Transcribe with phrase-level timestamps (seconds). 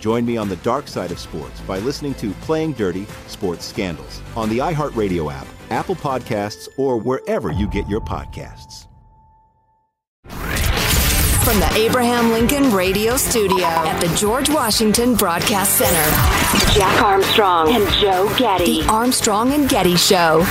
[0.00, 4.22] Join me on the dark side of sports by listening to Playing Dirty Sports Scandals
[4.36, 8.86] on the iHeartRadio app, Apple Podcasts, or wherever you get your podcasts.
[10.28, 17.90] From the Abraham Lincoln Radio Studio at the George Washington Broadcast Center, Jack Armstrong and
[17.94, 18.82] Joe Getty.
[18.82, 20.44] The Armstrong and Getty Show.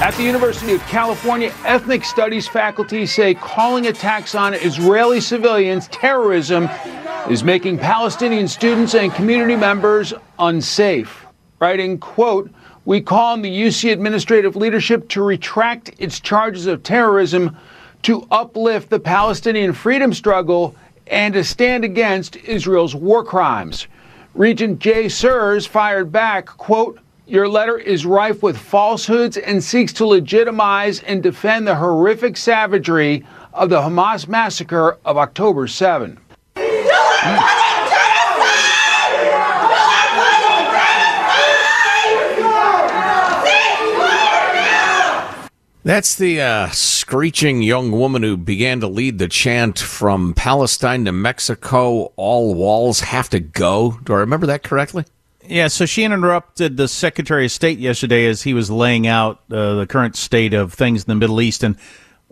[0.00, 6.68] At the University of California, ethnic studies faculty say calling attacks on Israeli civilians terrorism
[7.30, 11.24] is making Palestinian students and community members unsafe.
[11.58, 12.50] Writing, quote,
[12.84, 17.56] we call on the UC administrative leadership to retract its charges of terrorism,
[18.02, 20.76] to uplift the Palestinian freedom struggle,
[21.06, 23.86] and to stand against Israel's war crimes.
[24.34, 30.04] Regent Jay Sures fired back, quote, your letter is rife with falsehoods and seeks to
[30.04, 33.24] legitimize and defend the horrific savagery
[33.54, 36.18] of the Hamas massacre of October 7.
[45.84, 51.12] That's the uh, screeching young woman who began to lead the chant from Palestine to
[51.12, 53.98] Mexico, all walls have to go.
[54.04, 55.04] Do I remember that correctly?
[55.46, 59.74] Yeah, so she interrupted the Secretary of State yesterday as he was laying out uh,
[59.74, 61.62] the current state of things in the Middle East.
[61.62, 61.76] And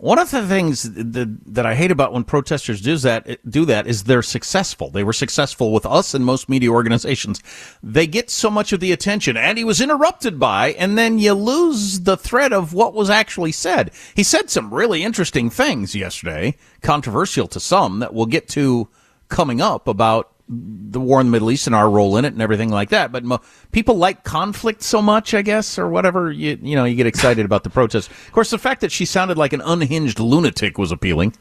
[0.03, 3.63] one of the things that, that I hate about when protesters do that, eh, do
[3.63, 4.89] that is they're successful.
[4.89, 7.41] They were successful with us and most media organizations.
[7.81, 11.31] They get so much of the attention, and he was interrupted by, and then you
[11.33, 13.91] lose the thread of what was actually said.
[14.13, 18.89] He said some really interesting things yesterday, controversial to some, that we'll get to
[19.29, 22.41] coming up about the war in the Middle East and our role in it and
[22.41, 23.11] everything like that.
[23.11, 26.31] But mo- people like conflict so much, I guess, or whatever.
[26.31, 28.09] You you know, you get excited about the protest.
[28.11, 31.33] Of course, the fact that she sounded like an unhinged lunatic was appealing.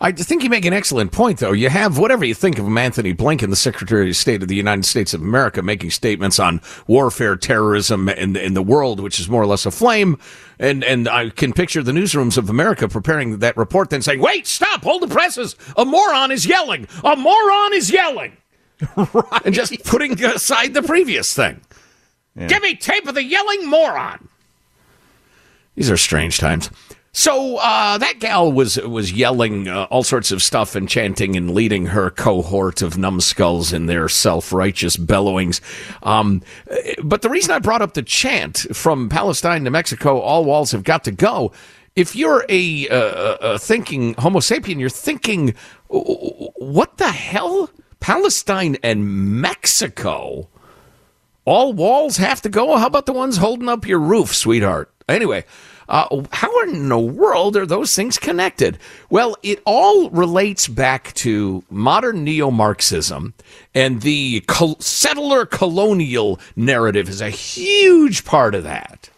[0.00, 1.52] I think you make an excellent point, though.
[1.52, 4.84] You have whatever you think of Antony Blinken, the Secretary of State of the United
[4.84, 9.42] States of America, making statements on warfare, terrorism, in, in the world, which is more
[9.42, 10.18] or less aflame.
[10.58, 14.46] And and I can picture the newsrooms of America preparing that report, then saying, "Wait,
[14.46, 15.56] stop, hold the presses!
[15.76, 16.86] A moron is yelling!
[17.04, 18.36] A moron is yelling!"
[18.96, 19.44] right.
[19.44, 21.60] And just putting aside the previous thing.
[22.36, 22.46] Yeah.
[22.46, 24.28] Give me tape of the yelling moron.
[25.74, 26.70] These are strange times.
[27.18, 31.50] So uh, that gal was was yelling uh, all sorts of stuff and chanting and
[31.50, 35.60] leading her cohort of numbskulls in their self righteous bellowings.
[36.04, 36.42] Um,
[37.02, 40.84] but the reason I brought up the chant from Palestine to Mexico, all walls have
[40.84, 41.50] got to go.
[41.96, 45.56] If you're a, a thinking Homo sapien, you're thinking,
[45.88, 47.68] what the hell?
[47.98, 50.46] Palestine and Mexico
[51.44, 52.76] all walls have to go?
[52.76, 54.92] How about the ones holding up your roof, sweetheart?
[55.08, 55.44] Anyway,
[55.88, 58.78] uh, how in the world are those things connected?
[59.10, 63.34] Well, it all relates back to modern neo Marxism,
[63.74, 64.44] and the
[64.80, 69.10] settler colonial narrative is a huge part of that.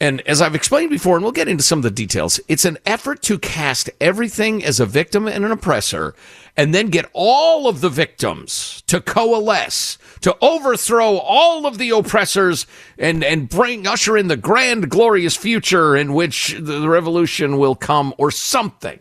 [0.00, 2.78] And as I've explained before, and we'll get into some of the details, it's an
[2.86, 6.14] effort to cast everything as a victim and an oppressor,
[6.56, 12.64] and then get all of the victims to coalesce, to overthrow all of the oppressors,
[12.96, 18.14] and, and bring, usher in the grand, glorious future in which the revolution will come,
[18.18, 19.00] or something.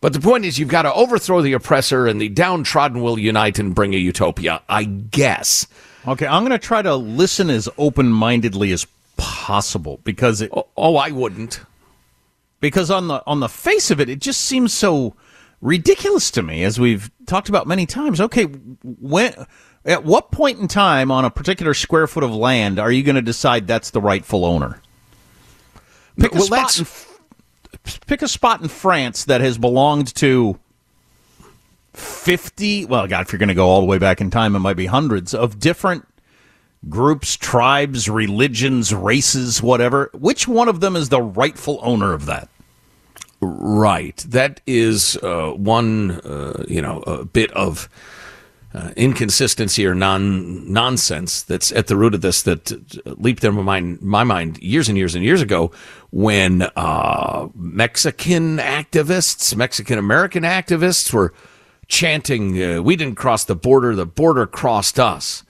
[0.00, 3.60] But the point is, you've got to overthrow the oppressor, and the downtrodden will unite
[3.60, 5.68] and bring a utopia, I guess.
[6.08, 8.84] Okay, I'm going to try to listen as open mindedly as
[9.42, 10.50] possible because it.
[10.54, 11.60] Oh, oh, I wouldn't.
[12.60, 15.16] Because on the on the face of it, it just seems so
[15.60, 18.20] ridiculous to me, as we've talked about many times.
[18.20, 19.34] Okay, when
[19.84, 23.16] at what point in time on a particular square foot of land are you going
[23.16, 24.80] to decide that's the rightful owner?
[26.20, 26.78] Pick well, a spot.
[26.78, 26.86] In,
[28.06, 30.56] pick a spot in France that has belonged to
[31.94, 34.60] 50 well god if you're going to go all the way back in time it
[34.60, 36.06] might be hundreds of different
[36.88, 40.10] groups, tribes, religions, races, whatever.
[40.14, 42.48] Which one of them is the rightful owner of that?
[43.40, 44.16] Right.
[44.28, 47.88] That is uh, one, uh, you know, a bit of
[48.74, 52.72] uh, inconsistency or non nonsense that's at the root of this that
[53.20, 55.72] leaped in my mind, my mind years and years and years ago
[56.10, 61.34] when uh, Mexican activists, Mexican American activists were
[61.88, 65.42] chanting, uh, "We didn't cross the border; the border crossed us."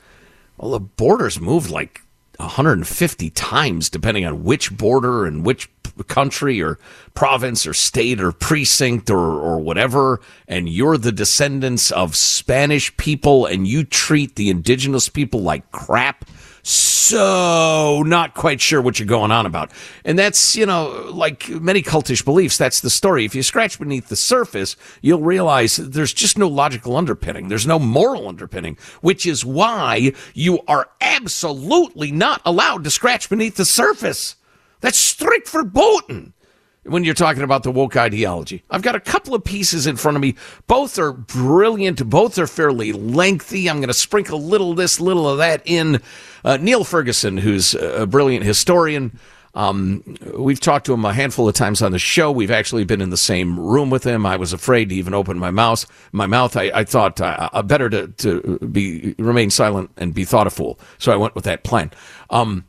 [0.62, 2.02] Well, the borders moved like
[2.36, 5.68] 150 times, depending on which border and which
[6.06, 6.78] country or
[7.14, 10.20] province or state or precinct or, or whatever.
[10.46, 16.24] And you're the descendants of Spanish people and you treat the indigenous people like crap
[16.62, 19.72] so not quite sure what you're going on about.
[20.04, 23.24] And that's, you know, like many cultish beliefs, that's the story.
[23.24, 27.48] If you scratch beneath the surface, you'll realize there's just no logical underpinning.
[27.48, 33.56] There's no moral underpinning, which is why you are absolutely not allowed to scratch beneath
[33.56, 34.36] the surface.
[34.80, 36.34] That's strict verboten
[36.84, 38.64] when you're talking about the woke ideology.
[38.70, 40.34] I've got a couple of pieces in front of me.
[40.66, 42.08] Both are brilliant.
[42.08, 43.68] Both are fairly lengthy.
[43.70, 46.00] I'm going to sprinkle a little this, little of that in.
[46.44, 49.18] Uh, Niall Ferguson, who's a brilliant historian.
[49.54, 50.02] Um,
[50.34, 52.32] we've talked to him a handful of times on the show.
[52.32, 54.24] We've actually been in the same room with him.
[54.24, 55.84] I was afraid to even open my mouth.
[56.10, 56.56] My mouth.
[56.56, 60.50] I, I thought uh, uh better to, to be remain silent and be thought a
[60.50, 60.80] fool.
[60.98, 61.90] So I went with that plan.
[62.30, 62.64] Um,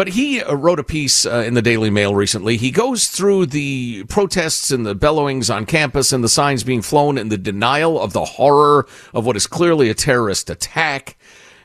[0.00, 2.56] but he uh, wrote a piece uh, in the Daily Mail recently.
[2.56, 7.18] He goes through the protests and the bellowings on campus and the signs being flown
[7.18, 11.18] and the denial of the horror of what is clearly a terrorist attack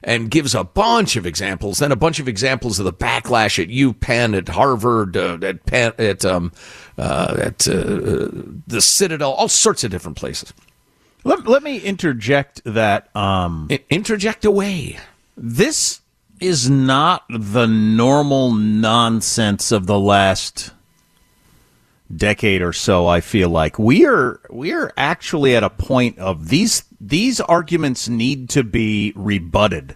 [0.03, 3.69] and gives a bunch of examples, then a bunch of examples of the backlash at
[3.69, 6.51] UPenn, at Harvard, uh, at Penn, at um,
[6.97, 8.27] uh, at uh,
[8.67, 10.53] the Citadel, all sorts of different places.
[11.23, 13.15] Let, let me interject that.
[13.15, 14.99] Um, interject away.
[15.37, 16.01] This
[16.39, 20.71] is not the normal nonsense of the last
[22.15, 23.79] decade or so i feel like.
[23.79, 29.13] We are we are actually at a point of these these arguments need to be
[29.15, 29.95] rebutted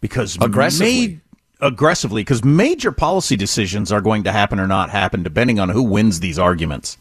[0.00, 1.20] because aggressively.
[1.60, 5.68] ma- aggressively because major policy decisions are going to happen or not happen depending on
[5.68, 6.98] who wins these arguments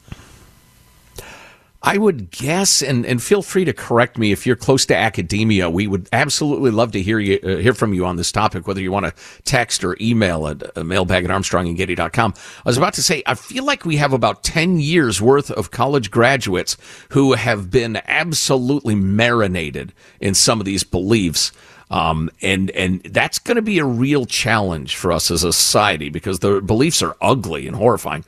[1.86, 5.70] I would guess, and, and feel free to correct me if you're close to academia.
[5.70, 8.80] We would absolutely love to hear you uh, hear from you on this topic, whether
[8.80, 9.14] you want to
[9.44, 12.34] text or email at uh, mailbag at armstrongandgetty.com.
[12.38, 15.72] I was about to say, I feel like we have about 10 years worth of
[15.72, 16.78] college graduates
[17.10, 19.92] who have been absolutely marinated
[20.22, 21.52] in some of these beliefs.
[21.92, 26.10] Um, and and that's going to be a real challenge for us as a society
[26.10, 28.24] because the beliefs are ugly and horrifying.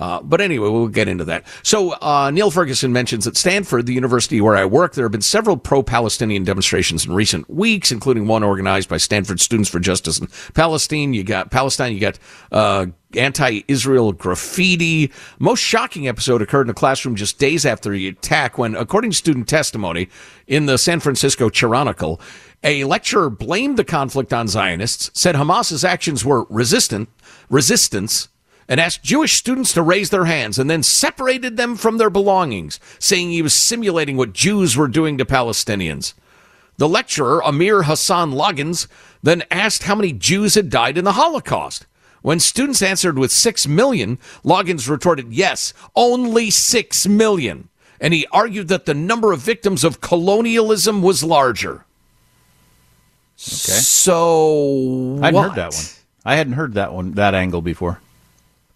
[0.00, 1.44] Uh, but anyway, we'll get into that.
[1.62, 5.20] So uh, Niall Ferguson mentions at Stanford, the university where I work, there have been
[5.20, 10.28] several pro-Palestinian demonstrations in recent weeks, including one organized by Stanford Students for Justice in
[10.54, 11.12] Palestine.
[11.12, 11.92] You got Palestine.
[11.92, 12.18] You got.
[12.50, 15.10] Uh, anti-Israel graffiti.
[15.40, 19.16] Most shocking episode occurred in a classroom just days after the attack when, according to
[19.16, 20.08] student testimony
[20.46, 22.20] in the San Francisco Chronicle,
[22.62, 27.08] a lecturer blamed the conflict on Zionists, said Hamas's actions were resistant,
[27.48, 28.28] resistance,
[28.70, 32.78] and asked Jewish students to raise their hands and then separated them from their belongings,
[33.00, 36.14] saying he was simulating what Jews were doing to Palestinians.
[36.76, 38.86] The lecturer, Ameer Hasan Loggins,
[39.24, 41.86] then asked how many Jews had died in the Holocaust.
[42.22, 47.68] When students answered with 6 million, Loggins retorted, yes, only 6 million.
[48.00, 51.84] And he argued that the number of victims of colonialism was larger.
[53.36, 53.80] Okay.
[53.80, 55.48] So I hadn't what?
[55.48, 55.84] heard that one.
[56.24, 58.00] I hadn't heard that one, that angle before.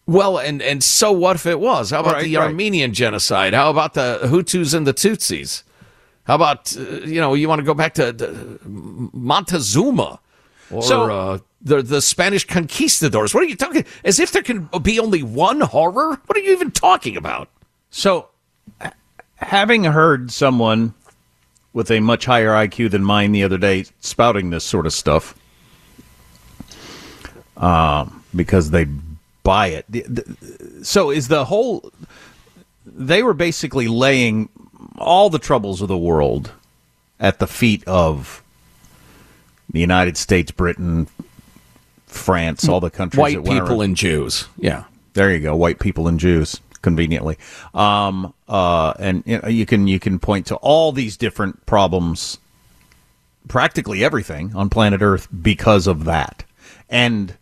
[0.07, 1.91] Well, and and so what if it was?
[1.91, 2.45] How about Right, the right.
[2.49, 3.55] Armenian genocide?
[3.55, 5.63] How about the Hutus and the Tutsis?
[6.25, 10.21] How about uh, you know you want to go back to, to Montezuma
[10.71, 13.33] or So- uh, the the Spanish conquistadors?
[13.35, 13.85] What are you talking?
[14.05, 16.21] As if there can be only one horror?
[16.27, 17.49] What are you even talking about?
[17.91, 18.29] So,
[19.37, 20.93] having heard someone
[21.73, 25.35] with a much higher IQ than mine the other day spouting this sort of stuff,
[27.57, 28.87] um, because they
[29.45, 29.85] buy it.
[29.89, 31.93] The- the- So, is the whole.
[32.85, 34.49] They were basically laying
[34.99, 36.51] all the troubles of the world
[37.21, 38.43] at the feet of
[39.73, 41.07] the United States, Britain,
[42.07, 43.19] France, all the countries.
[43.21, 43.81] White people around.
[43.83, 44.47] and Jews.
[44.59, 44.85] Yeah.
[45.15, 47.39] There you go, white people and Jews, conveniently.
[47.73, 52.39] Um, uh, and you, know, you can you can point to all these different problems,
[53.49, 56.45] practically everything on planet Earth because of that.
[56.91, 57.37] And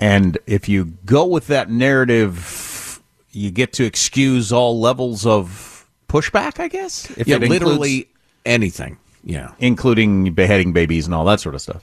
[0.00, 6.60] and if you go with that narrative, you get to excuse all levels of pushback,
[6.60, 7.10] I guess.
[7.16, 8.08] If yeah, it literally
[8.44, 8.98] anything.
[9.26, 9.52] Yeah.
[9.58, 11.82] including beheading babies and all that sort of stuff.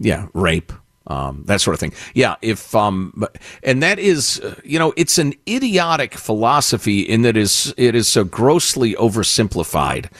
[0.00, 0.72] yeah rape
[1.06, 3.24] um, that sort of thing yeah if um
[3.62, 8.08] and that is uh, you know it's an idiotic philosophy in that is it is
[8.08, 10.10] so grossly oversimplified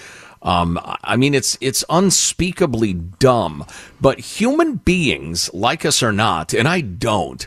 [0.47, 3.67] um, I mean, it's it's unspeakably dumb,
[4.01, 7.47] but human beings, like us or not, and I don't,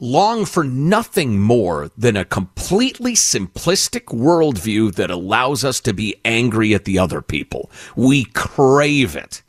[0.00, 6.72] long for nothing more than a completely simplistic worldview that allows us to be angry
[6.74, 7.70] at the other people.
[7.96, 9.42] We crave it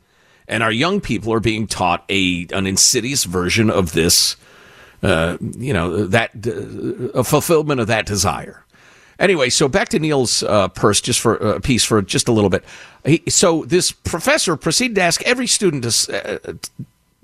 [0.50, 4.36] and our young people are being taught a an insidious version of this
[5.02, 8.64] uh, you know that uh, a fulfillment of that desire
[9.20, 12.32] anyway so back to Niall's uh, purse just for a uh, piece for just a
[12.32, 12.64] little bit
[13.04, 16.54] he, so this professor proceeded to ask every student to uh,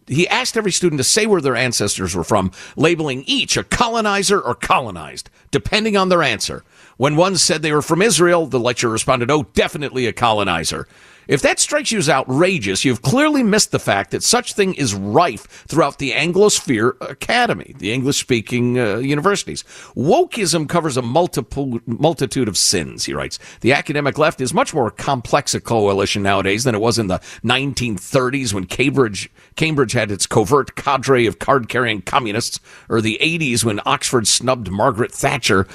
[0.06, 4.40] he asked every student to say where their ancestors were from, labeling each a colonizer
[4.40, 6.64] or colonized, depending on their answer.
[6.96, 10.86] When one said they were from Israel, the lecturer responded, Oh, definitely a colonizer.
[11.28, 14.94] If that strikes you as outrageous, you've clearly missed the fact that such thing is
[14.94, 19.64] rife throughout the Anglosphere Academy, the English speaking uh, universities.
[19.96, 23.38] Wokeism covers a multiple, multitude of sins, he writes.
[23.60, 27.18] The academic left is much more complex a coalition nowadays than it was in the
[27.44, 33.64] 1930s when Cambridge, Cambridge had its covert cadre of card carrying communists, or the 80s
[33.64, 35.66] when Oxford snubbed Margaret Thatcher.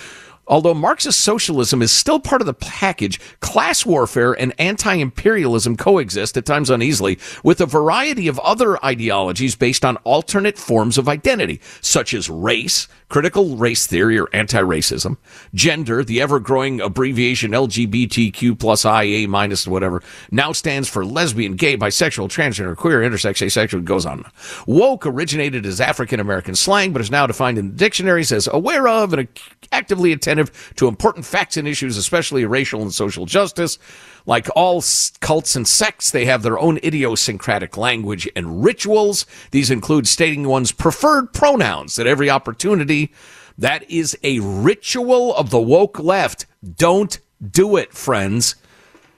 [0.51, 6.35] Although Marxist socialism is still part of the package, class warfare and anti imperialism coexist
[6.35, 11.61] at times uneasily with a variety of other ideologies based on alternate forms of identity,
[11.79, 15.15] such as race, critical race theory or anti racism,
[15.53, 21.77] gender, the ever growing abbreviation LGBTQ plus IA minus whatever, now stands for lesbian, gay,
[21.77, 24.25] bisexual, transgender, queer, intersex, asexual, goes on.
[24.67, 29.13] Woke originated as African American slang, but is now defined in dictionaries as aware of
[29.13, 29.29] and
[29.71, 30.40] actively attentive
[30.75, 33.77] to important facts and issues, especially racial and social justice.
[34.25, 34.83] Like all
[35.19, 39.25] cults and sects, they have their own idiosyncratic language and rituals.
[39.51, 43.11] These include stating one's preferred pronouns at every opportunity.
[43.57, 46.45] That is a ritual of the woke left.
[46.77, 48.55] Don't do it, friends.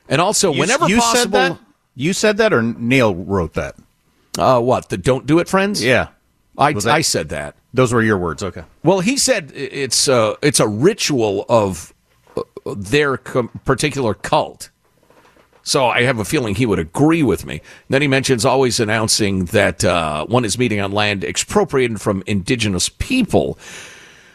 [0.09, 1.59] And also, You- whenever you possible, said that?
[1.95, 3.75] You said that, or Niall wrote that?
[4.39, 5.83] uh, what the don't do it, friends?
[5.83, 6.07] Yeah,
[6.57, 7.55] I, that- I said that.
[7.73, 8.43] those were your words.
[8.43, 8.63] Okay.
[8.83, 11.93] Well, he said it's uh, it's a ritual of
[12.37, 12.41] uh,
[12.75, 14.69] their com- particular cult.
[15.65, 17.61] So I have a feeling he would agree with me.
[17.89, 22.89] Then he mentions always announcing that uh, one is meeting on land expropriated from indigenous
[22.89, 23.57] people.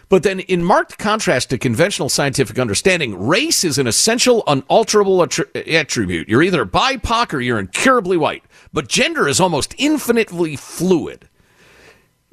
[0.09, 5.71] But then, in marked contrast to conventional scientific understanding, race is an essential, unalterable attri-
[5.79, 6.31] attribute.
[6.31, 8.43] You're either BIPOC or you're incurably white.
[8.73, 11.29] But gender is almost infinitely fluid.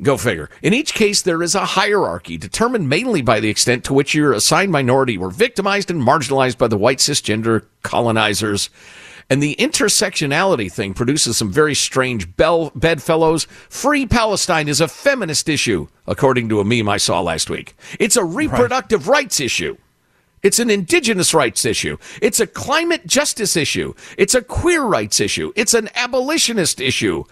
[0.01, 0.49] Go figure.
[0.61, 4.33] In each case, there is a hierarchy determined mainly by the extent to which your
[4.33, 8.69] assigned minority were victimized and marginalized by the white cisgender colonizers.
[9.29, 13.45] And the intersectionality thing produces some very strange bell- bedfellows.
[13.69, 17.75] Free Palestine is a feminist issue, according to a meme I saw last week.
[17.97, 19.77] It's a reproductive rights issue.
[20.43, 21.97] It's an indigenous rights issue.
[22.21, 23.95] It's a climate justice issue.
[24.15, 25.51] It's a queer rights issue.
[25.55, 27.23] It's an abolitionist issue.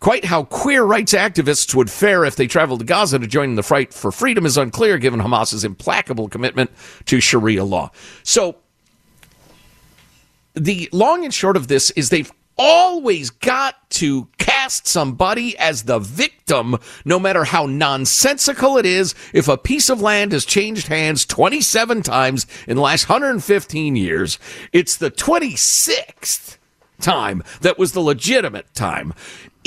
[0.00, 3.54] Quite how queer rights activists would fare if they traveled to Gaza to join in
[3.56, 6.70] the fight for freedom is unclear given Hamas's implacable commitment
[7.06, 7.90] to Sharia law.
[8.22, 8.56] So,
[10.54, 15.98] the long and short of this is they've always got to cast somebody as the
[15.98, 19.14] victim, no matter how nonsensical it is.
[19.32, 24.38] If a piece of land has changed hands 27 times in the last 115 years,
[24.72, 26.56] it's the 26th
[27.00, 29.12] time that was the legitimate time.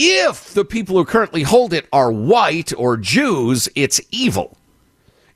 [0.02, 4.58] If the people who currently hold it are white or Jews, it's evil.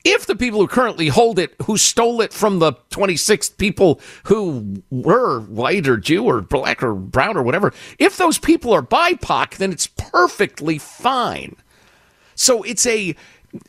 [0.06, 4.82] If the people who currently hold it, who stole it from the 26 people who
[4.90, 9.56] were white or Jew or black or brown or whatever, if those people are BIPOC,
[9.58, 11.56] then it's perfectly fine.
[12.34, 13.14] So it's a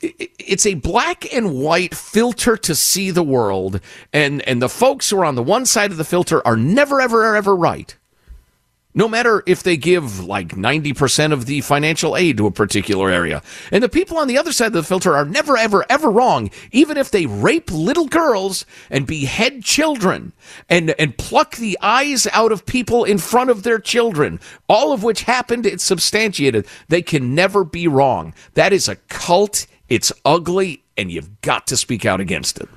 [0.02, 3.80] it's a black and white filter to see the world
[4.14, 7.00] and and the folks who are on the one side of the filter are never
[7.00, 7.96] ever ever right
[8.96, 13.42] no matter if they give like 90% of the financial aid to a particular area.
[13.70, 16.50] And the people on the other side of the filter are never, ever, ever wrong,
[16.72, 20.32] even if they rape little girls and behead children
[20.68, 25.04] and, and pluck the eyes out of people in front of their children, all of
[25.04, 26.66] which happened, it's substantiated.
[26.88, 28.32] They can never be wrong.
[28.54, 29.66] That is a cult.
[29.90, 32.68] It's ugly, and you've got to speak out against it.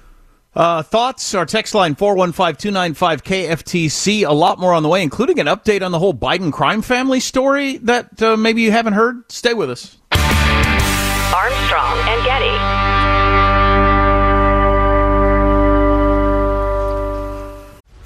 [0.55, 1.35] Uh, thoughts?
[1.35, 4.27] Our text line 415-295-KFTC.
[4.27, 7.19] A lot more on the way, including an update on the whole Biden crime family
[7.19, 9.31] story that uh, maybe you haven't heard.
[9.31, 9.97] Stay with us.
[10.11, 12.88] Armstrong and Getty.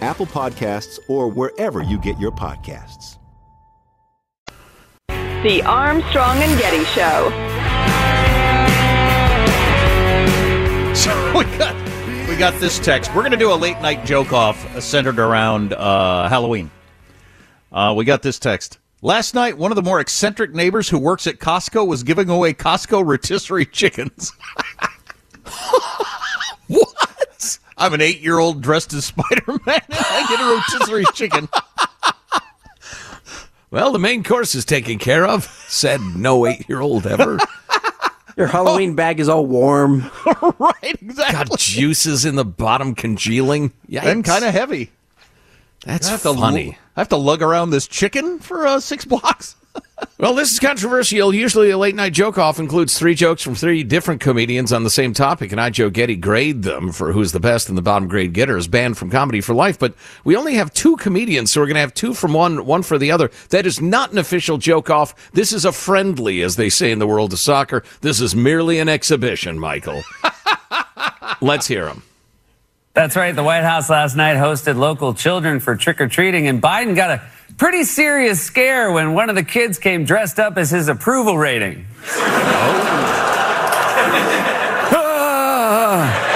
[0.00, 3.18] Apple Podcasts, or wherever you get your podcasts.
[5.42, 7.70] The Armstrong and Getty Show.
[10.92, 11.74] So we got
[12.28, 13.14] we got this text.
[13.14, 16.70] We're going to do a late night joke off centered around uh, Halloween.
[17.72, 18.78] Uh, we got this text.
[19.02, 22.52] Last night, one of the more eccentric neighbors who works at Costco was giving away
[22.52, 24.30] Costco rotisserie chickens.
[26.66, 27.09] what?
[27.80, 31.48] I'm an eight year old dressed as Spider Man I get a rotisserie chicken.
[33.70, 37.38] Well, the main course is taken care of, said no eight year old ever.
[38.36, 40.10] Your Halloween bag is all warm.
[40.58, 41.50] right, exactly.
[41.50, 43.72] Got juices in the bottom congealing.
[43.86, 44.90] Yeah, and kind of heavy.
[45.84, 46.66] That's I have funny.
[46.66, 49.56] lu- I have to lug around this chicken for uh, six blocks.
[50.18, 51.34] Well, this is controversial.
[51.34, 54.90] Usually, a late night joke off includes three jokes from three different comedians on the
[54.90, 58.08] same topic, and I, Joe Getty, grade them for who's the best, and the bottom
[58.08, 59.78] grade getter is banned from comedy for life.
[59.78, 62.82] But we only have two comedians, so we're going to have two from one, one
[62.82, 63.30] for the other.
[63.48, 65.14] That is not an official joke off.
[65.32, 67.82] This is a friendly, as they say in the world of soccer.
[68.00, 70.02] This is merely an exhibition, Michael.
[71.40, 72.02] Let's hear them.
[72.92, 73.34] That's right.
[73.34, 77.10] The White House last night hosted local children for trick or treating, and Biden got
[77.10, 77.22] a
[77.56, 81.86] pretty serious scare when one of the kids came dressed up as his approval rating.
[84.92, 86.16] Oh.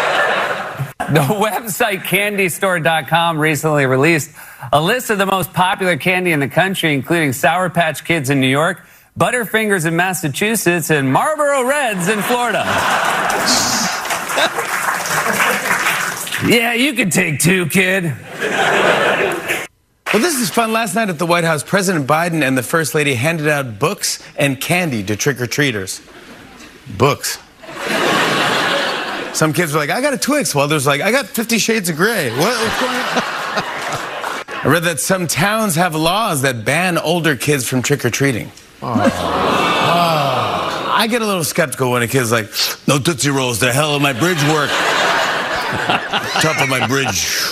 [1.15, 4.35] The website candystore.com recently released
[4.73, 8.41] a list of the most popular candy in the country, including Sour Patch Kids in
[8.41, 8.85] New York,
[9.17, 12.65] Butterfingers in Massachusetts, and Marlboro Reds in Florida.
[16.49, 18.13] yeah, you can take two, kid.
[20.15, 20.73] Well, this is fun.
[20.73, 24.23] Last night at the White House, President Biden and the First Lady handed out books
[24.37, 26.01] and candy to trick or treaters.
[26.97, 27.41] Books.
[29.37, 30.55] Some kids were like, I got a Twix.
[30.55, 32.31] While there's like, I got Fifty Shades of Grey.
[32.31, 33.23] What, what's going on?
[34.47, 38.53] I read that some towns have laws that ban older kids from trick or treating.
[38.83, 40.95] Ah.
[40.97, 42.53] I get a little skeptical when a kid's like,
[42.87, 44.71] no Tootsie Rolls, the hell of my bridge work.
[46.41, 47.51] Top of my bridge.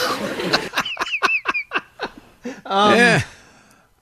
[2.94, 3.22] Yeah.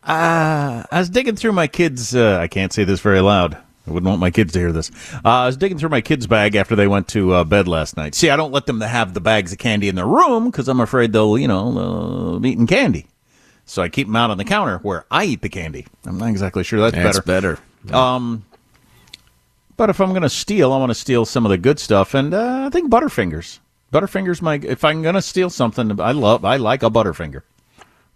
[0.02, 2.14] Uh, I was digging through my kids.
[2.14, 3.54] Uh, I can't say this very loud.
[3.86, 4.90] I wouldn't want my kids to hear this.
[5.14, 7.96] Uh, I was digging through my kids' bag after they went to uh, bed last
[7.96, 8.14] night.
[8.14, 10.80] See, I don't let them have the bags of candy in their room because I'm
[10.80, 13.06] afraid they'll, you know, uh, be eating candy.
[13.66, 15.86] So I keep them out on the counter where I eat the candy.
[16.04, 17.58] I'm not exactly sure that's, That's better.
[17.84, 17.96] better.
[17.96, 18.44] Um,
[19.76, 22.14] but if I'm going to steal, I want to steal some of the good stuff,
[22.14, 23.60] and uh, I think Butterfingers.
[23.92, 27.42] Butterfingers, my if I'm going to steal something, I love, I like a Butterfinger.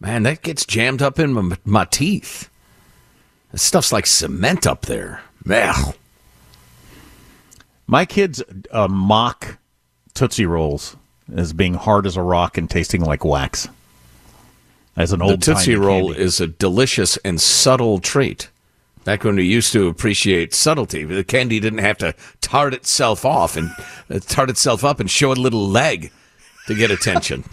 [0.00, 2.50] Man, that gets jammed up in my, my teeth.
[3.52, 5.22] That stuff's like cement up there.
[5.48, 5.94] Ugh.
[7.86, 9.58] My kids uh, mock
[10.14, 10.96] Tootsie Rolls
[11.34, 13.68] as being hard as a rock and tasting like wax.
[14.96, 18.48] As an The old Tootsie Roll is a delicious and subtle treat.
[19.04, 23.56] Back when we used to appreciate subtlety, the candy didn't have to tart itself off
[23.56, 23.70] and
[24.08, 26.10] uh, tart itself up and show a little leg
[26.68, 27.44] to get attention,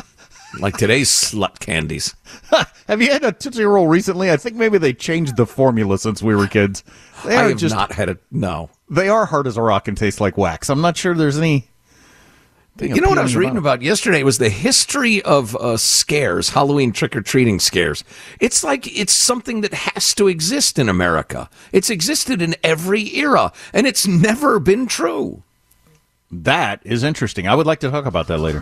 [0.59, 2.15] like today's slut candies.
[2.87, 4.31] Have you had a Tootsie Roll recently?
[4.31, 6.83] I think maybe they changed the formula since we were kids.
[7.25, 8.69] They I have just not had a no.
[8.89, 10.69] they are hard as a rock and taste like wax.
[10.69, 11.67] I'm not sure there's any.
[12.79, 16.93] You know what I was reading about yesterday was the history of uh, scares, Halloween
[16.93, 18.03] trick or treating scares.
[18.39, 21.49] It's like it's something that has to exist in America.
[21.71, 25.43] It's existed in every era, and it's never been true.
[26.31, 27.47] That is interesting.
[27.47, 28.61] I would like to talk about that later.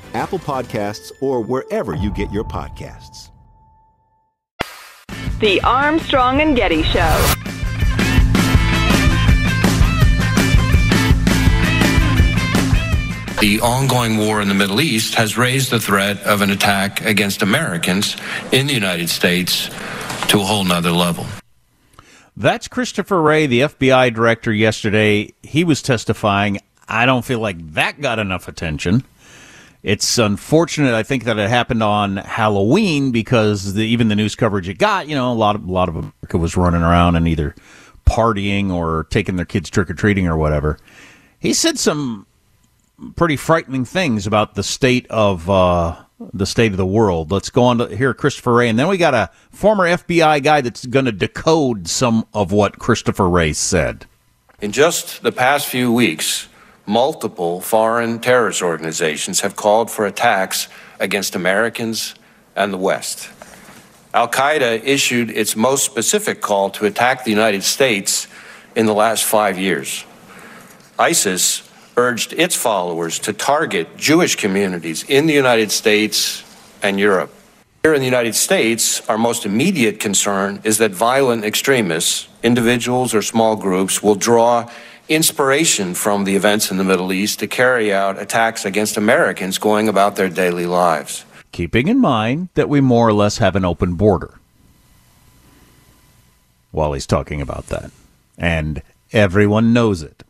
[0.13, 3.29] Apple Podcasts, or wherever you get your podcasts.
[5.39, 7.33] The Armstrong and Getty Show.
[13.41, 17.41] The ongoing war in the Middle East has raised the threat of an attack against
[17.41, 18.15] Americans
[18.51, 19.67] in the United States
[20.27, 21.25] to a whole nother level.
[22.37, 25.33] That's Christopher Wray, the FBI director, yesterday.
[25.41, 26.59] He was testifying.
[26.87, 29.03] I don't feel like that got enough attention.
[29.83, 34.69] It's unfortunate, I think, that it happened on Halloween because the, even the news coverage
[34.69, 37.27] it got, you know, a lot of a lot of America was running around and
[37.27, 37.55] either
[38.05, 40.77] partying or taking their kids trick or treating or whatever.
[41.39, 42.27] He said some
[43.15, 45.95] pretty frightening things about the state of uh,
[46.31, 47.31] the state of the world.
[47.31, 50.61] Let's go on to hear Christopher Wray, and then we got a former FBI guy
[50.61, 54.05] that's going to decode some of what Christopher Wray said.
[54.61, 56.47] In just the past few weeks,
[56.85, 60.67] multiple foreign terrorist organizations have called for attacks
[60.99, 62.15] against Americans
[62.55, 63.29] and the West.
[64.13, 68.27] Al Qaeda issued its most specific call to attack the United States
[68.75, 70.05] in the last five years.
[70.99, 76.43] ISIS urged its followers to target Jewish communities in the United States
[76.83, 77.33] and Europe.
[77.83, 83.21] Here in the United States, our most immediate concern is that violent extremists, individuals or
[83.21, 84.69] small groups, will draw
[85.13, 89.87] inspiration from the events in the Middle East to carry out attacks against Americans going
[89.87, 91.25] about their daily lives.
[91.51, 94.39] Keeping in mind that we more or less have an open border
[96.71, 97.91] while he's talking about that.
[98.37, 100.23] And everyone knows it.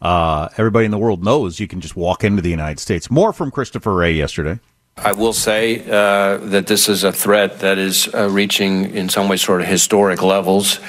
[0.00, 3.10] Uh, everybody in the world knows you can just walk into the United States.
[3.10, 4.60] More from Christopher Wray yesterday.
[4.96, 9.28] I will say uh, that this is a threat that is uh, reaching, in some
[9.28, 10.80] ways, sort of historic levels,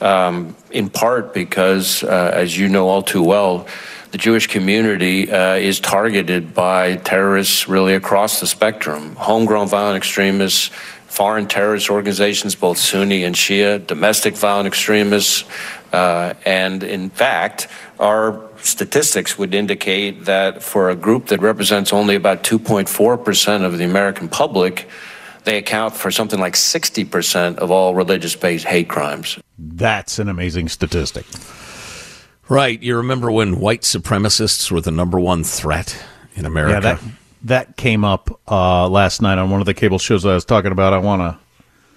[0.00, 3.66] um, in part because, uh, as you know all too well,
[4.10, 10.70] the Jewish community uh, is targeted by terrorists really across the spectrum homegrown violent extremists,
[11.06, 15.44] foreign terrorist organizations, both Sunni and Shia, domestic violent extremists.
[15.92, 17.68] Uh, and in fact,
[18.00, 23.84] our statistics would indicate that for a group that represents only about 2.4% of the
[23.84, 24.88] American public,
[25.44, 29.38] they account for something like 60% of all religious based hate crimes.
[29.58, 31.26] That's an amazing statistic.
[32.48, 32.82] Right.
[32.82, 36.02] You remember when white supremacists were the number one threat
[36.34, 36.72] in America?
[36.74, 37.00] Yeah, that
[37.44, 40.72] that came up uh, last night on one of the cable shows I was talking
[40.72, 40.92] about.
[40.92, 41.38] I want to.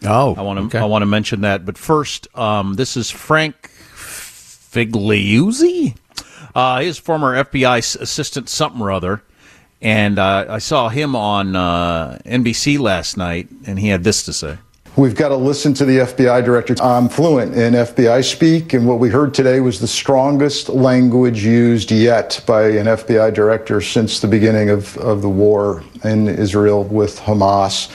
[0.10, 0.66] Oh, I want to.
[0.66, 0.80] okay.
[0.80, 1.66] I want to mention that.
[1.66, 3.72] But first, um, this is Frank
[4.72, 5.96] Figliuzzi,
[6.54, 9.24] uh, his former FBI assistant, something or other.
[9.82, 14.34] And uh, I saw him on uh, NBC last night, and he had this to
[14.34, 14.58] say.
[14.96, 16.74] We've got to listen to the FBI director.
[16.82, 21.92] I'm fluent in FBI speak, and what we heard today was the strongest language used
[21.92, 27.20] yet by an FBI director since the beginning of, of the war in Israel with
[27.20, 27.92] Hamas.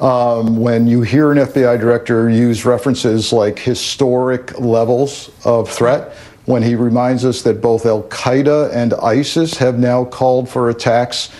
[0.00, 6.14] Um, when you hear an FBI director use references like historic levels of threat,
[6.46, 11.30] when he reminds us that both Al Qaeda and ISIS have now called for attacks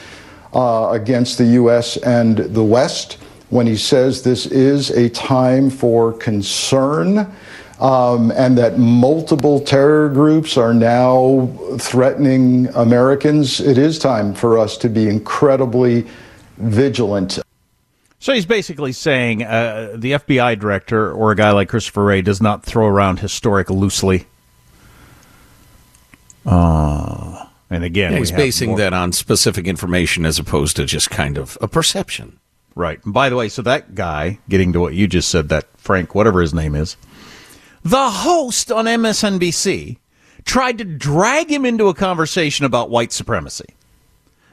[0.55, 1.97] uh, against the U.S.
[1.99, 3.15] and the West,
[3.51, 7.31] when he says this is a time for concern.
[7.81, 14.79] Um, and that multiple terror groups are now threatening Americans, it is time for us
[14.79, 16.07] to be incredibly
[16.59, 17.41] vigilant.
[18.21, 22.41] So he's basically saying uh, the FBI director or a guy like Christopher Wray does
[22.41, 24.27] not throw around historic loosely.
[26.47, 31.11] Uh, and again, Yeah, he's basing more- that on specific information as opposed to just
[31.11, 32.39] kind of a perception.
[32.75, 33.01] Right.
[33.05, 36.15] And by the way, so that guy, getting to what you just said, that Frank,
[36.15, 36.97] whatever his name is,
[37.85, 39.99] the host on MSNBC
[40.45, 43.67] tried to drag him into a conversation about white supremacy.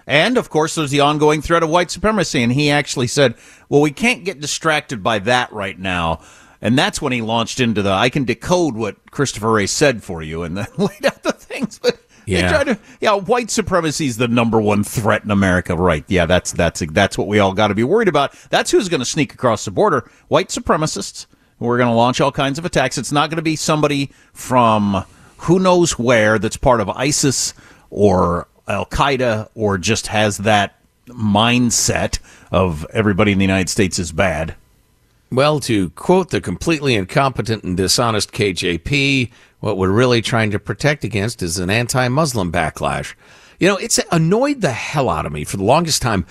[0.07, 2.43] And of course, there's the ongoing threat of white supremacy.
[2.43, 3.35] And he actually said,
[3.69, 6.21] well, we can't get distracted by that right now.
[6.61, 10.21] And that's when he launched into the I can decode what Christopher Wray said for
[10.21, 11.79] you and then laid out the things.
[11.79, 11.97] But
[12.27, 12.49] they Yeah.
[12.49, 16.05] tried to, yeah, white supremacy is the number one threat in America, right?
[16.07, 18.33] Yeah, that's that's that's what we all got to be worried about.
[18.51, 21.25] That's who's going to sneak across the border: white supremacists
[21.59, 22.97] who are going to launch all kinds of attacks.
[22.97, 25.03] It's not going to be somebody from
[25.37, 27.53] who knows where that's part of ISIS
[27.89, 30.75] or Al Qaeda or just has that
[31.07, 32.19] mindset
[32.51, 34.55] of everybody in the United States is bad.
[35.31, 41.05] Well, to quote the completely incompetent and dishonest KJP, what we're really trying to protect
[41.05, 43.13] against is an anti Muslim backlash.
[43.57, 46.25] You know, it's annoyed the hell out of me for the longest time.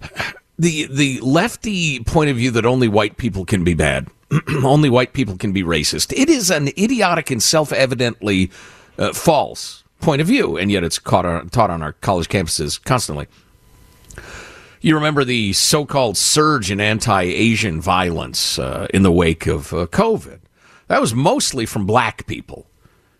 [0.58, 4.08] The, the lefty point of view that only white people can be bad,
[4.62, 6.12] only white people can be racist.
[6.14, 8.50] It is an idiotic and self evidently
[8.98, 12.78] uh, false point of view, and yet it's caught on, taught on our college campuses
[12.84, 13.26] constantly.
[14.82, 19.74] You remember the so called surge in anti Asian violence uh, in the wake of
[19.74, 20.40] uh, COVID.
[20.86, 22.66] That was mostly from black people.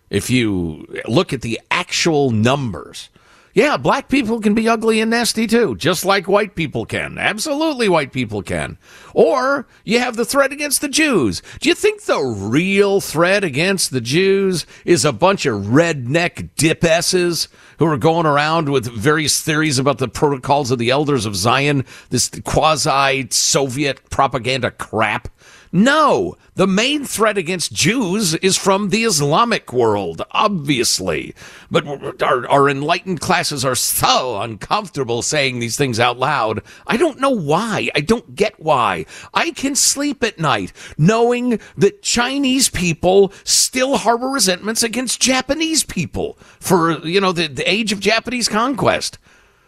[0.09, 3.09] If you look at the actual numbers,
[3.53, 7.17] yeah, black people can be ugly and nasty too, just like white people can.
[7.17, 8.77] Absolutely, white people can.
[9.13, 11.41] Or you have the threat against the Jews.
[11.59, 17.49] Do you think the real threat against the Jews is a bunch of redneck dipesses
[17.81, 21.83] who are going around with various theories about the protocols of the elders of Zion,
[22.11, 25.27] this quasi Soviet propaganda crap?
[25.71, 31.33] No, the main threat against Jews is from the Islamic world, obviously.
[31.69, 36.61] But our, our enlightened classes are so uncomfortable saying these things out loud.
[36.85, 37.89] I don't know why.
[37.95, 39.05] I don't get why.
[39.33, 46.37] I can sleep at night knowing that Chinese people still harbor resentments against Japanese people
[46.59, 49.17] for, you know, the, the age of Japanese conquest.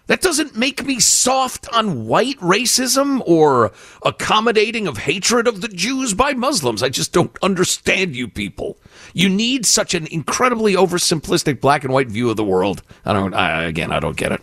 [0.07, 3.71] That doesn't make me soft on white racism or
[4.03, 6.83] accommodating of hatred of the Jews by Muslims.
[6.83, 8.77] I just don't understand you people.
[9.13, 12.83] You need such an incredibly oversimplistic black and white view of the world.
[13.05, 14.41] I don't, I, again, I don't get it.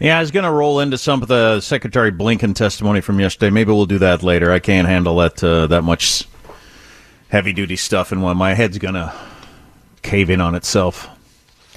[0.00, 3.50] Yeah, I was going to roll into some of the Secretary Blinken testimony from yesterday.
[3.50, 4.50] Maybe we'll do that later.
[4.50, 6.26] I can't handle that uh, that much
[7.28, 9.14] heavy duty stuff, and my head's going to
[10.02, 11.08] cave in on itself.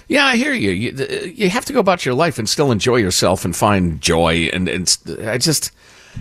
[0.08, 0.72] Yeah, I hear you.
[0.72, 4.50] You, you have to go about your life and still enjoy yourself and find joy.
[4.54, 5.72] And, and I just,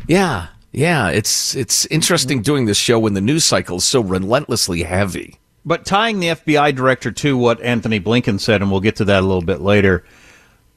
[0.06, 1.08] yeah, yeah.
[1.08, 5.38] It's it's interesting doing this show when the news cycle is so relentlessly heavy.
[5.64, 9.20] But tying the FBI director to what Antony Blinken said, and we'll get to that
[9.20, 10.04] a little bit later.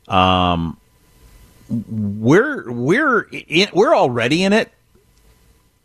[0.08, 0.78] Um,
[1.70, 4.72] we're we're in, we're already in it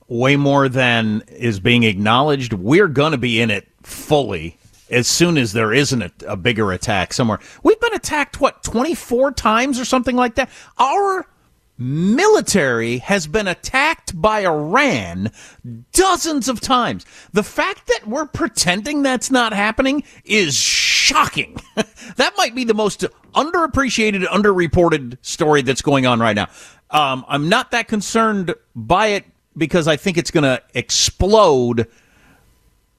[0.08, 2.52] way more than is being acknowledged.
[2.52, 4.58] We're going to be in it fully
[4.90, 7.38] as soon as there isn't a, a bigger attack somewhere.
[7.62, 10.50] We've been attacked, what, 24 times or something like that?
[10.78, 11.26] Our
[11.80, 15.32] military has been attacked by Iran
[15.92, 17.06] dozens of times.
[17.32, 21.56] The fact that we're pretending that's not happening is shocking.
[22.16, 26.48] that might be the most underappreciated, underreported story that's going on right now.
[26.90, 29.24] Um, I'm not that concerned by it
[29.56, 31.88] because I think it's going to explode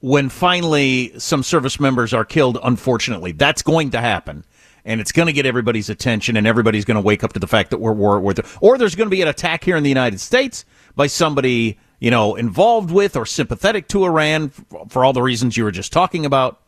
[0.02, 3.30] when finally some service members are killed, unfortunately.
[3.30, 4.44] That's going to happen.
[4.84, 7.46] And it's going to get everybody's attention, and everybody's going to wake up to the
[7.46, 9.88] fact that we're war with, or there's going to be an attack here in the
[9.88, 10.64] United States
[10.96, 14.50] by somebody you know involved with or sympathetic to Iran
[14.88, 16.60] for, all the reasons you were just talking about.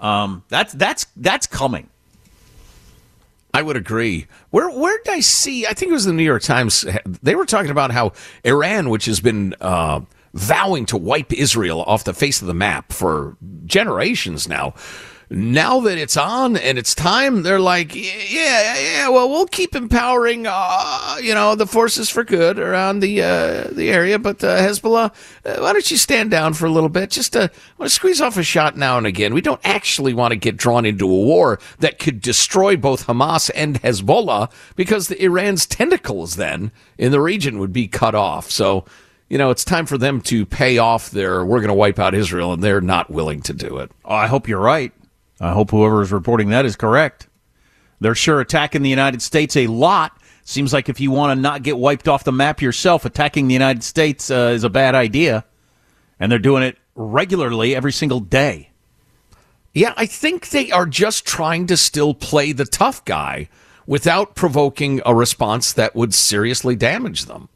[0.00, 1.90] Um, that's that's that's coming.
[3.52, 4.28] I would agree.
[4.48, 5.66] Where where did I see?
[5.66, 6.86] I think it was the New York Times.
[7.22, 8.14] They were talking about how
[8.44, 10.00] Iran, which has been uh,
[10.36, 14.74] vowing to wipe Israel off the face of the map for generations now.
[15.28, 20.46] Now that it's on and it's time, they're like, yeah, yeah, well, we'll keep empowering,
[20.48, 24.20] uh, you know, the forces for good around the uh, the area.
[24.20, 25.12] But uh, Hezbollah,
[25.44, 27.10] uh, why don't you stand down for a little bit?
[27.10, 29.34] Just to want to squeeze off a shot now and again.
[29.34, 33.50] We don't actually want to get drawn into a war that could destroy both Hamas
[33.52, 38.48] and Hezbollah because the Iran's tentacles then in the region would be cut off.
[38.48, 38.84] So
[39.28, 42.14] you know, it's time for them to pay off their we're going to wipe out
[42.14, 43.90] Israel, and they're not willing to do it.
[44.04, 44.92] Oh, I hope you're right.
[45.40, 47.28] I hope whoever is reporting that is correct.
[48.00, 50.20] They're sure attacking the United States a lot.
[50.44, 53.54] Seems like if you want to not get wiped off the map yourself, attacking the
[53.54, 55.44] United States uh, is a bad idea.
[56.20, 58.70] And they're doing it regularly every single day.
[59.74, 63.48] Yeah, I think they are just trying to still play the tough guy
[63.86, 67.48] without provoking a response that would seriously damage them.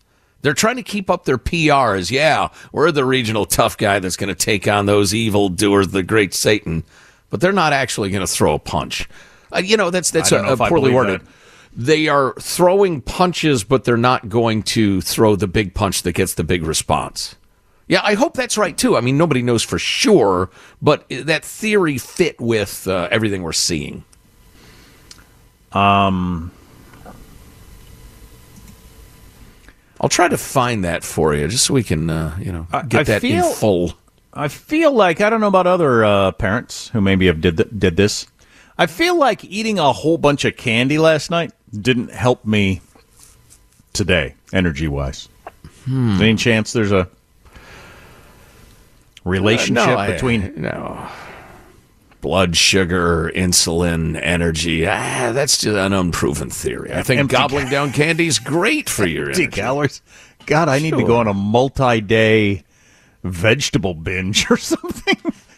[0.43, 2.11] They're trying to keep up their PRs.
[2.11, 6.03] yeah, we're the regional tough guy that's going to take on those evil doers, the
[6.03, 6.85] great Satan.
[7.29, 9.09] But they're not actually going to throw a punch.
[9.55, 11.21] Uh, you know, that's that's a, a poorly worded.
[11.21, 11.27] That.
[11.77, 16.35] They are throwing punches, but they're not going to throw the big punch that gets
[16.35, 17.37] the big response.
[17.87, 18.97] Yeah, I hope that's right too.
[18.97, 20.51] I mean, nobody knows for sure,
[20.81, 24.05] but that theory fit with uh, everything we're seeing.
[25.73, 26.53] Um,
[30.01, 32.95] I'll try to find that for you, just so we can, uh, you know, get
[32.95, 33.93] I, I that feel, in full.
[34.33, 37.69] I feel like I don't know about other uh, parents who maybe have did th-
[37.77, 38.27] did this.
[38.79, 42.81] I feel like eating a whole bunch of candy last night didn't help me
[43.93, 45.29] today, energy wise.
[45.85, 46.21] Hmm.
[46.21, 47.07] Any chance there's a
[49.25, 51.09] relationship uh, no, between I, no
[52.21, 54.87] blood sugar, insulin, energy.
[54.87, 56.93] Ah, that's just an unproven theory.
[56.93, 59.57] I think Empty gobbling ca- down candy is great for your Empty energy.
[59.61, 60.03] calories.
[60.47, 62.65] God, I need to go on a multi-day
[63.23, 65.17] vegetable binge or something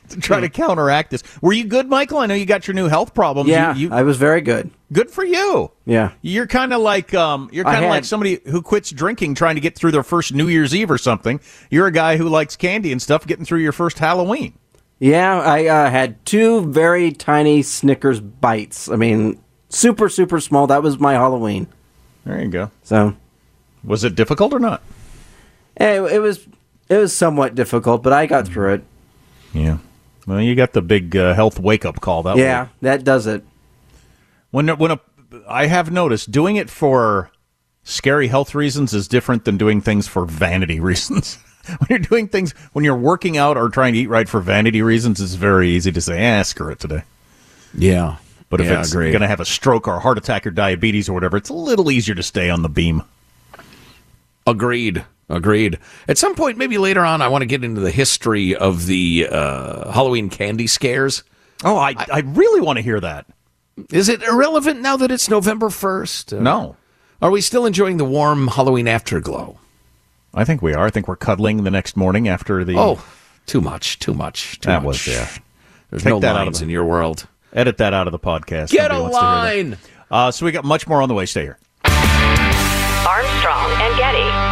[0.09, 1.23] to try to counteract this.
[1.41, 2.19] Were you good, Michael?
[2.19, 3.49] I know you got your new health problems.
[3.49, 4.71] Yeah, you, you, I was very good.
[4.93, 5.71] Good for you.
[5.87, 9.55] Yeah, you're kind of like um, you're kind of like somebody who quits drinking trying
[9.55, 11.41] to get through their first New Year's Eve or something.
[11.71, 14.59] You're a guy who likes candy and stuff, getting through your first Halloween.
[15.03, 18.89] Yeah, I uh, had two very tiny Snickers bites.
[18.89, 20.69] I mean, super, super small.
[20.69, 21.67] That was my Halloween.
[22.25, 22.71] There you go.
[22.85, 23.17] So,
[23.83, 24.81] was it difficult or not?
[25.77, 26.47] It, it was.
[26.89, 28.85] It was somewhat difficult, but I got through it.
[29.53, 29.79] Yeah.
[30.25, 32.23] Well, you got the big uh, health wake up call.
[32.23, 32.69] That yeah, way.
[32.83, 33.45] that does it.
[34.53, 35.01] When when a,
[35.49, 37.33] I have noticed doing it for
[37.83, 41.39] scary health reasons is different than doing things for vanity reasons.
[41.79, 44.83] when you're doing things when you're working out or trying to eat right for vanity
[44.83, 47.03] reasons, it's very easy to say, "Ah, screw it today."
[47.75, 48.17] Yeah,
[48.51, 51.09] but if yeah, it's going to have a stroke or a heart attack or diabetes
[51.09, 53.03] or whatever, it's a little easier to stay on the beam.
[54.47, 55.05] Agreed.
[55.29, 55.79] Agreed.
[56.09, 59.29] At some point, maybe later on, I want to get into the history of the
[59.31, 61.23] uh, Halloween candy scares.
[61.65, 63.27] Oh, I, I, I really want to hear that.
[63.91, 66.37] Is it irrelevant now that it's November 1st?
[66.37, 66.77] Uh, no.
[67.23, 69.59] Are we still enjoying the warm Halloween afterglow?
[70.35, 70.87] I think we are.
[70.87, 72.77] I think we're cuddling the next morning after the.
[72.79, 73.05] Oh,
[73.47, 74.87] too much, too much, too that much.
[74.87, 75.29] was yeah.
[75.91, 77.27] There's Take no that lines out of the, in your world.
[77.53, 78.71] Edit that out of the podcast.
[78.71, 79.79] Get Nobody a line.
[80.11, 81.27] Uh, so we got much more on the way.
[81.27, 81.59] Stay here.
[81.85, 84.52] Armstrong and Getty.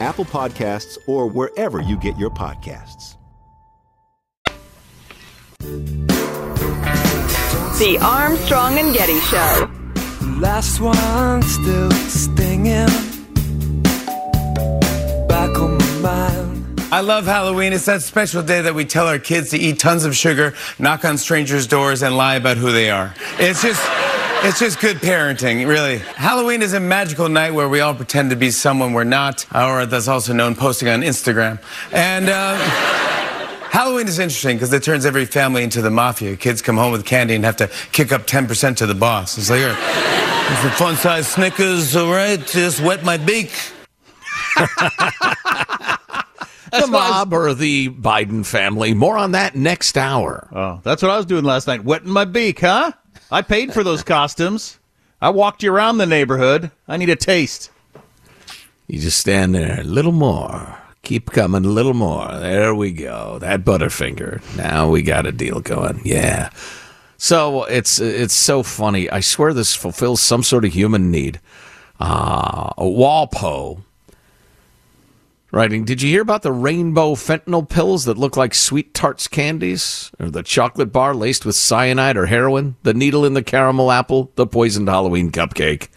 [0.00, 3.16] Apple Podcasts, or wherever you get your podcasts.
[7.78, 9.70] The Armstrong and Getty Show.
[10.38, 12.86] Last one still stinging.
[15.28, 16.80] Back on my mind.
[16.92, 17.72] I love Halloween.
[17.72, 21.04] It's that special day that we tell our kids to eat tons of sugar, knock
[21.04, 23.14] on strangers' doors, and lie about who they are.
[23.38, 24.09] It's just.
[24.42, 25.98] It's just good parenting, really.
[25.98, 29.84] Halloween is a magical night where we all pretend to be someone we're not, or
[29.84, 31.60] that's also known posting on Instagram.
[31.92, 32.56] And uh,
[33.70, 36.36] Halloween is interesting because it turns every family into the mafia.
[36.36, 39.36] Kids come home with candy and have to kick up 10% to the boss.
[39.36, 42.44] It's like, it's fun size Snickers, all right?
[42.46, 43.52] Just wet my beak.
[46.70, 48.94] the mob or the Biden family.
[48.94, 50.48] More on that next hour.
[50.52, 52.92] Oh, that's what I was doing last night, wetting my beak, huh?
[53.30, 54.78] I paid for those costumes.
[55.20, 56.70] I walked you around the neighborhood.
[56.88, 57.70] I need a taste.
[58.86, 60.78] You just stand there, a little more.
[61.02, 62.26] Keep coming, a little more.
[62.38, 63.38] There we go.
[63.38, 64.56] That Butterfinger.
[64.56, 66.00] Now we got a deal going.
[66.04, 66.50] Yeah.
[67.16, 69.08] So it's it's so funny.
[69.10, 71.40] I swear this fulfills some sort of human need.
[72.00, 73.82] Uh, WaPo
[75.52, 80.10] writing, Did you hear about the rainbow fentanyl pills that look like SweeTarts candies?
[80.18, 82.76] Or the chocolate bar laced with cyanide or heroin?
[82.82, 84.32] The needle in the caramel apple?
[84.36, 85.88] The poisoned Halloween cupcake?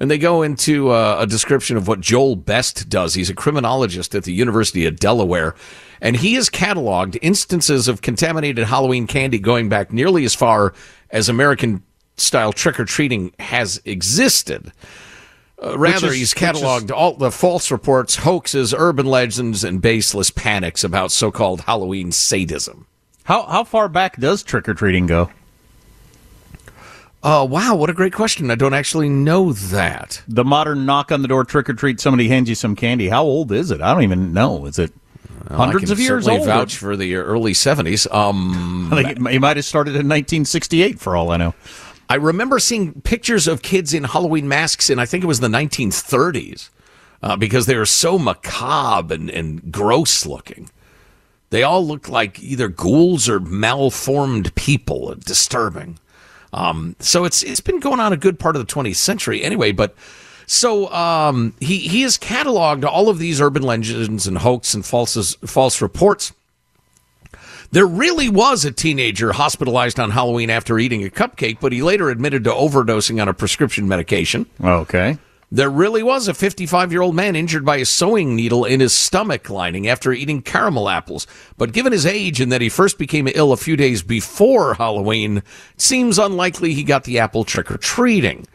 [0.00, 3.14] And they go into uh, a description of what Joel Best does.
[3.14, 5.54] He's a criminologist at the University of Delaware,
[6.00, 10.74] and he has cataloged instances of contaminated Halloween candy going back nearly as far
[11.10, 11.84] as American
[12.16, 14.72] style trick or treating has existed.
[15.62, 19.80] Uh, rather, is- he's which is- cataloged all the false reports, hoaxes, urban legends, and
[19.80, 22.86] baseless panics about so called Halloween sadism.
[23.24, 25.30] How how far back does trick or treating go?
[27.24, 27.76] Oh, wow.
[27.76, 28.50] What a great question.
[28.50, 30.22] I don't actually know that.
[30.26, 33.08] The modern knock on the door trick or treat, somebody hands you some candy.
[33.08, 33.80] How old is it?
[33.80, 34.66] I don't even know.
[34.66, 34.92] Is it
[35.48, 36.46] hundreds I of years old?
[36.46, 38.12] vouch for the early 70s.
[38.12, 41.54] Um, I think it, it might have started in 1968 for all I know.
[42.12, 45.48] I remember seeing pictures of kids in Halloween masks in, I think it was the
[45.48, 46.68] 1930s,
[47.22, 50.68] uh, because they were so macabre and, and gross looking.
[51.48, 55.98] They all looked like either ghouls or malformed people, disturbing.
[56.52, 59.72] Um, so it's it's been going on a good part of the 20th century anyway.
[59.72, 59.94] But
[60.46, 65.34] so um, he he has cataloged all of these urban legends and hoax and false
[65.46, 66.34] false reports.
[67.72, 72.10] There really was a teenager hospitalized on Halloween after eating a cupcake, but he later
[72.10, 74.44] admitted to overdosing on a prescription medication.
[74.62, 75.16] Okay.
[75.50, 78.92] There really was a 55 year old man injured by a sewing needle in his
[78.92, 81.26] stomach lining after eating caramel apples.
[81.56, 85.38] But given his age and that he first became ill a few days before Halloween,
[85.38, 85.44] it
[85.78, 88.46] seems unlikely he got the apple trick or treating.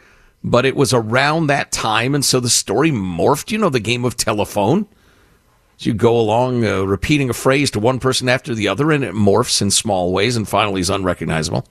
[0.43, 3.49] But it was around that time, and so the story morphed.
[3.49, 4.87] You know, the game of telephone.
[5.79, 9.13] You go along uh, repeating a phrase to one person after the other, and it
[9.13, 11.67] morphs in small ways, and finally is unrecognizable.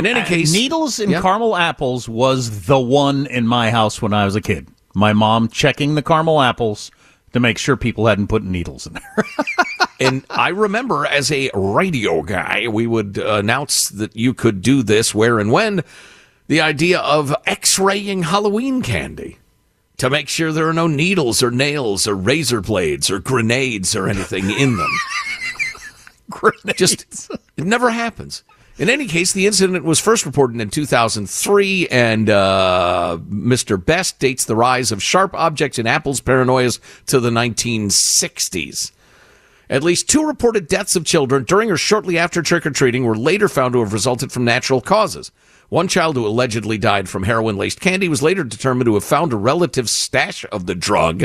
[0.00, 1.20] In any case, needles and Yeah.
[1.22, 4.66] caramel apples was the one in my house when I was a kid.
[4.94, 6.90] My mom checking the caramel apples
[7.32, 9.24] to make sure people hadn't put needles in there.
[10.00, 14.82] and I remember as a radio guy, we would uh, announce that you could do
[14.82, 15.84] this where and when.
[16.48, 19.38] The idea of x-raying Halloween candy
[19.98, 24.08] to make sure there are no needles or nails or razor blades or grenades or
[24.08, 24.90] anything in them.
[26.76, 28.42] Just it never happens.
[28.78, 33.84] In any case, the incident was first reported in 2003, and uh, Mr.
[33.84, 38.92] Best dates the rise of sharp objects in apples paranoias to the 1960s.
[39.68, 43.16] At least two reported deaths of children during or shortly after trick or treating were
[43.16, 45.32] later found to have resulted from natural causes.
[45.68, 49.32] One child who allegedly died from heroin laced candy was later determined to have found
[49.34, 51.24] a relative's stash of the drug,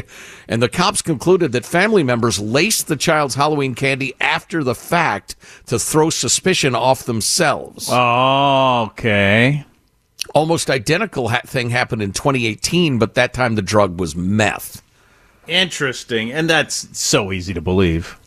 [0.49, 5.35] and the cops concluded that family members laced the child's Halloween candy after the fact
[5.67, 7.87] to throw suspicion off themselves.
[7.91, 9.65] Oh, Okay.
[10.33, 14.81] Almost identical ha- thing happened in 2018, but that time the drug was meth.
[15.47, 16.31] Interesting.
[16.31, 18.17] And that's so easy to believe.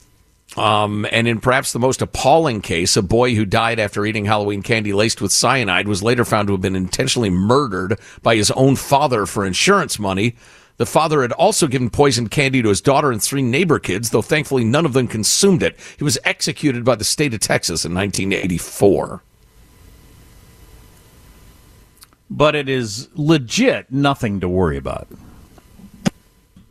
[0.57, 4.63] Um, and in perhaps the most appalling case, a boy who died after eating Halloween
[4.63, 8.77] candy laced with cyanide was later found to have been intentionally murdered by his own
[8.77, 10.35] father for insurance money.
[10.79, 14.23] The father had also given poisoned candy to his daughter and three neighbor kids, though
[14.23, 15.79] thankfully none of them consumed it.
[15.99, 19.23] He was executed by the state of Texas in 1984.
[22.29, 25.09] But it is legit nothing to worry about.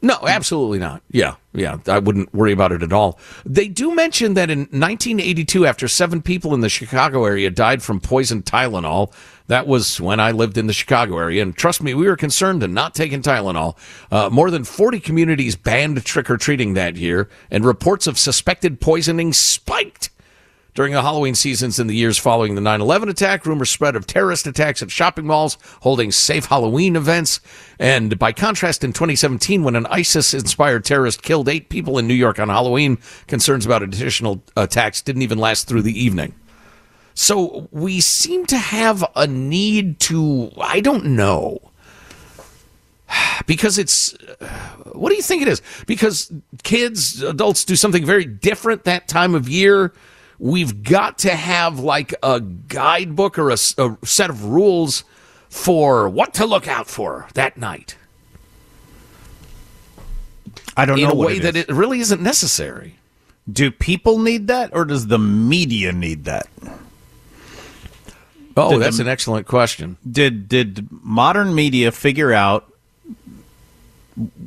[0.01, 1.01] No, absolutely not.
[1.09, 3.19] Yeah, yeah, I wouldn't worry about it at all.
[3.45, 7.99] They do mention that in 1982, after seven people in the Chicago area died from
[7.99, 9.13] poisoned Tylenol,
[9.47, 11.41] that was when I lived in the Chicago area.
[11.41, 13.77] And trust me, we were concerned and not taking Tylenol.
[14.11, 18.81] Uh, more than 40 communities banned trick or treating that year, and reports of suspected
[18.81, 20.09] poisoning spiked.
[20.75, 24.05] During the Halloween seasons in the years following the 9 11 attack, rumors spread of
[24.05, 27.39] terrorist attacks at shopping malls holding safe Halloween events.
[27.79, 32.13] And by contrast, in 2017, when an ISIS inspired terrorist killed eight people in New
[32.13, 36.35] York on Halloween, concerns about additional attacks didn't even last through the evening.
[37.13, 41.71] So we seem to have a need to, I don't know.
[43.45, 44.13] Because it's,
[44.91, 45.61] what do you think it is?
[45.87, 49.93] Because kids, adults do something very different that time of year
[50.39, 55.03] we've got to have like a guidebook or a, a, set of rules
[55.49, 57.97] for what to look out for that night.
[60.77, 61.63] I don't in know a what way it that is.
[61.65, 62.95] it really isn't necessary.
[63.51, 66.47] Do people need that, or does the media need that?
[68.57, 69.97] Oh, Did that's the- an excellent question.
[70.09, 72.71] Did did modern media figure out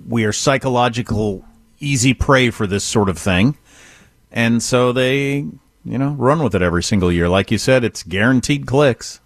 [0.09, 1.45] we are psychological
[1.81, 3.57] easy prey for this sort of thing,
[4.33, 5.47] and so they
[5.91, 7.29] you know run with it every single year?
[7.29, 9.21] Like you said, it's guaranteed clicks.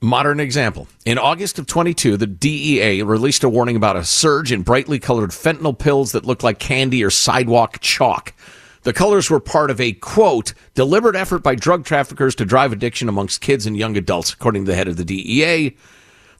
[0.00, 0.86] Modern example.
[1.04, 5.30] In August of 22, the DEA released a warning about a surge in brightly colored
[5.30, 8.32] fentanyl pills that looked like candy or sidewalk chalk.
[8.84, 13.08] The colors were part of a quote, deliberate effort by drug traffickers to drive addiction
[13.08, 15.76] amongst kids and young adults, according to the head of the DEA.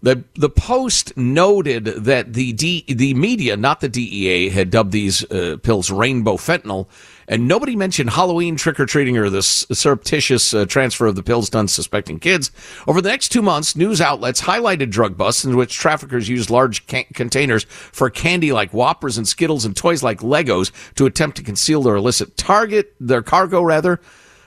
[0.03, 5.25] The the Post noted that the D, the media, not the DEA, had dubbed these
[5.31, 6.89] uh, pills rainbow fentanyl,
[7.29, 11.51] and nobody mentioned Halloween trick or treating or the surreptitious uh, transfer of the pills
[11.51, 12.51] to unsuspecting kids.
[12.87, 16.87] Over the next two months, news outlets highlighted drug busts in which traffickers used large
[16.87, 21.83] containers for candy like Whoppers and Skittles and toys like Legos to attempt to conceal
[21.83, 24.01] their illicit target, their cargo rather,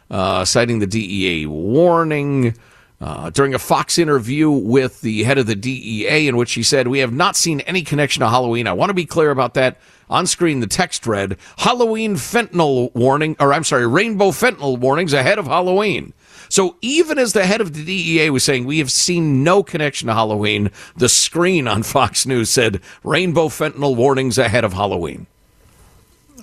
[0.09, 2.55] uh, citing the DEA warning.
[3.01, 6.87] Uh, during a Fox interview with the head of the DEA, in which he said,
[6.87, 8.67] We have not seen any connection to Halloween.
[8.67, 9.81] I want to be clear about that.
[10.09, 15.39] On screen, the text read, Halloween fentanyl warning, or I'm sorry, rainbow fentanyl warnings ahead
[15.39, 16.13] of Halloween.
[16.47, 20.07] So even as the head of the DEA was saying, We have seen no connection
[20.07, 25.25] to Halloween, the screen on Fox News said, Rainbow fentanyl warnings ahead of Halloween.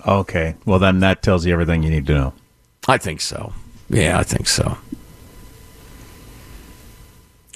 [0.05, 2.33] Okay, well then that tells you everything you need to know.
[2.87, 3.53] I think so.
[3.89, 4.77] Yeah, I think so.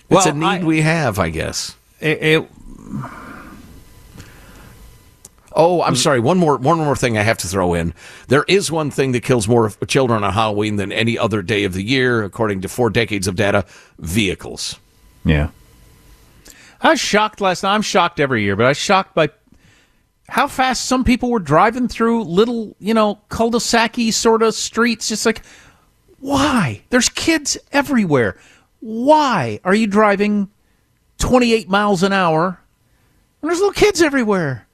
[0.09, 1.75] Well, it's a need I- we have, I guess.
[1.99, 2.49] It, it,
[5.59, 5.97] Oh, I'm mm.
[5.97, 6.19] sorry.
[6.19, 7.95] One more, one more thing I have to throw in.
[8.27, 11.73] There is one thing that kills more children on Halloween than any other day of
[11.73, 13.65] the year, according to four decades of data:
[13.99, 14.79] vehicles.
[15.25, 15.49] yeah.
[16.79, 17.73] I was shocked last night.
[17.73, 19.29] I'm shocked every year, but I was shocked by
[20.29, 25.09] how fast some people were driving through little, you know, cul-de-sac sort of streets.
[25.09, 25.41] Just like,
[26.19, 26.83] why?
[26.91, 28.37] There's kids everywhere.
[28.79, 30.51] Why are you driving
[31.17, 32.59] 28 miles an hour?
[33.41, 34.66] And there's little kids everywhere.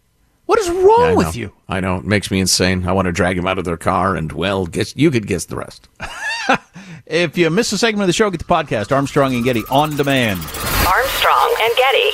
[0.45, 1.53] What is wrong I with you?
[1.69, 1.97] I know.
[1.97, 2.87] It makes me insane.
[2.87, 5.45] I want to drag them out of their car, and well, guess you could guess
[5.45, 5.87] the rest.
[7.05, 9.95] If you miss a segment of the show, get the podcast Armstrong and Getty on
[9.97, 10.39] demand.
[10.39, 12.09] Armstrong and Getty.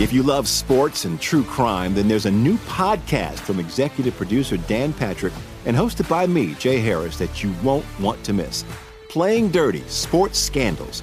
[0.00, 4.56] If you love sports and true crime, then there's a new podcast from executive producer
[4.56, 5.32] Dan Patrick
[5.66, 8.64] and hosted by me, Jay Harris, that you won't want to miss.
[9.08, 11.02] Playing Dirty Sports Scandals.